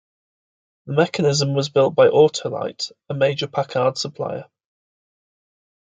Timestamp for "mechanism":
0.93-1.53